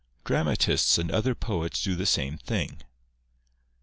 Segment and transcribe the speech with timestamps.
[0.25, 2.81] Dramatists and other poets do the same thing.